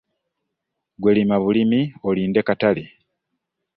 [0.97, 2.83] Ggwe lima bulimi olinde katale.